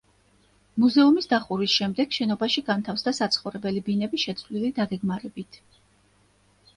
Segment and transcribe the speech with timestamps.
[0.83, 5.61] მუზეუმის დახურვის შემდეგ შენობაში განთავსდა საცხოვრებელი ბინები შეცვლილი დაგეგმარებით.